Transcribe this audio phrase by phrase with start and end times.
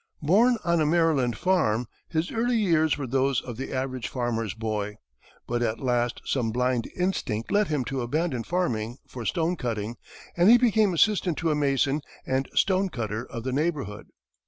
[0.23, 4.95] Born on a Maryland farm, his early years were those of the average farmer's boy,
[5.45, 9.97] but at last some blind instinct led him to abandon farming for stonecutting,
[10.35, 14.07] and he became assistant to a mason and stonecutter of the neighborhood.